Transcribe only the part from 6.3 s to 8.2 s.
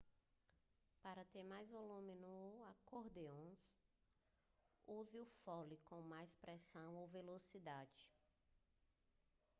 pressão ou velocidade